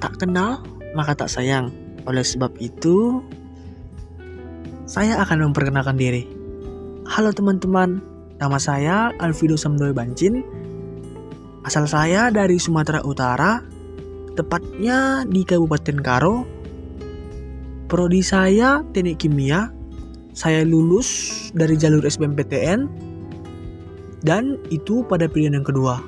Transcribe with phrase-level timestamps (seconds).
[0.00, 0.62] Tak kenal
[0.96, 1.68] maka tak sayang.
[2.08, 3.20] Oleh sebab itu,
[4.88, 6.24] saya akan memperkenalkan diri.
[7.04, 8.00] Halo teman-teman,
[8.40, 10.40] nama saya Alvido Samdoy Bancin.
[11.66, 13.60] Asal saya dari Sumatera Utara,
[14.38, 16.46] tepatnya di Kabupaten Karo.
[17.86, 19.70] Prodi saya Teknik Kimia.
[20.36, 22.86] Saya lulus dari jalur SBMPTN
[24.24, 26.00] dan itu pada pilihan yang kedua.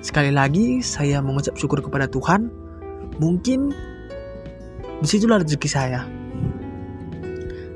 [0.00, 2.48] Sekali lagi saya mengucap syukur kepada Tuhan.
[3.20, 3.70] Mungkin
[5.00, 6.08] di situlah rezeki saya.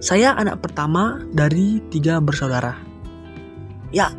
[0.01, 2.77] Saya anak pertama dari tiga bersaudara.
[3.93, 4.13] Ya,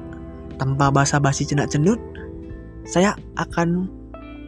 [0.57, 1.97] tanpa basa-basi cenak cendut,
[2.85, 3.89] saya akan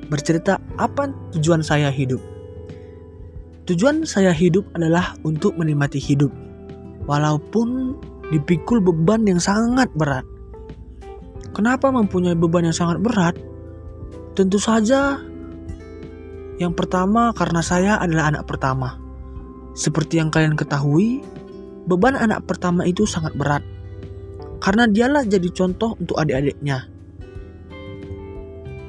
[0.10, 2.22] bercerita apa tujuan saya hidup.
[3.68, 6.32] Tujuan saya hidup adalah untuk menikmati hidup,
[7.04, 8.00] walaupun
[8.32, 10.24] dipikul beban yang sangat berat.
[11.58, 13.34] Kenapa mempunyai beban yang sangat berat?
[14.38, 15.18] Tentu saja
[16.62, 19.02] yang pertama karena saya adalah anak pertama.
[19.74, 21.26] Seperti yang kalian ketahui,
[21.90, 23.66] beban anak pertama itu sangat berat.
[24.62, 26.86] Karena dialah jadi contoh untuk adik-adiknya.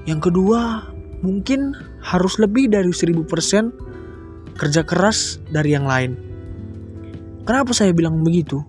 [0.04, 0.92] Yang kedua,
[1.24, 1.72] mungkin
[2.04, 6.20] harus lebih dari 1000% kerja keras dari yang lain.
[7.48, 8.60] Kenapa saya bilang begitu?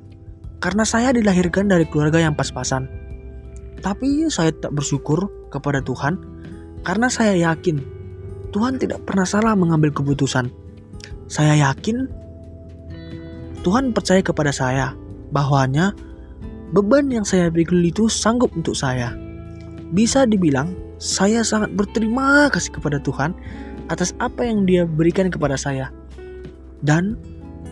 [0.64, 2.99] Karena saya dilahirkan dari keluarga yang pas-pasan
[3.80, 6.20] tapi saya tak bersyukur kepada Tuhan
[6.84, 7.82] karena saya yakin
[8.50, 10.50] Tuhan tidak pernah salah mengambil keputusan.
[11.30, 12.10] Saya yakin
[13.62, 14.98] Tuhan percaya kepada saya
[15.30, 15.94] bahwanya
[16.74, 19.14] beban yang saya pikul itu sanggup untuk saya.
[19.94, 23.38] Bisa dibilang saya sangat berterima kasih kepada Tuhan
[23.90, 25.94] atas apa yang dia berikan kepada saya.
[26.82, 27.20] Dan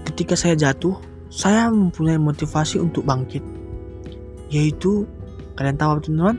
[0.06, 0.97] ketika saya jatuh,
[1.34, 3.41] saya mempunyai motivasi untuk bangkit.
[4.53, 5.09] Yaitu
[5.57, 6.38] Kalian tahu teman-teman?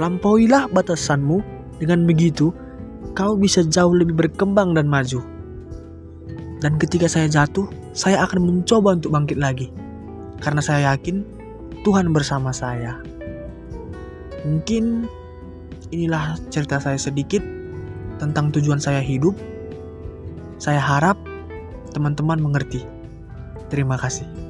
[0.00, 1.54] Lampauilah batasanmu.
[1.76, 2.56] Dengan begitu,
[3.12, 5.20] kau bisa jauh lebih berkembang dan maju.
[6.64, 9.68] Dan ketika saya jatuh, saya akan mencoba untuk bangkit lagi.
[10.40, 11.20] Karena saya yakin
[11.84, 12.96] Tuhan bersama saya.
[14.48, 15.04] Mungkin
[15.92, 17.44] inilah cerita saya sedikit
[18.16, 19.36] tentang tujuan saya hidup.
[20.56, 21.20] Saya harap
[21.92, 22.84] teman-teman mengerti.
[23.68, 24.45] Terima kasih.